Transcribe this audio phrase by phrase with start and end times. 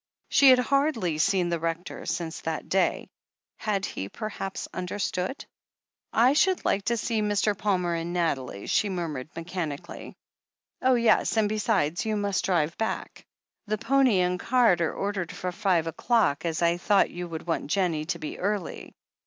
[0.29, 3.07] She had hardly seen the Rector since that day.
[3.57, 5.45] Had he, perhaps, understood?
[6.15, 7.55] *T should like to see Mr.
[7.55, 10.15] Palmer and Nathalie," she murmured mechanically.
[10.81, 13.27] "Oh, yes, and, besides, you must drive back.
[13.67, 17.67] The pony and cart are ordered for five o'clock, as I thought you would want
[17.67, 18.95] Jennie to be early.